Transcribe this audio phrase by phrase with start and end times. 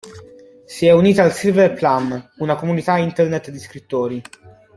[0.65, 4.21] Si è unita al "Silver Plum", una comunità internet di scrittori.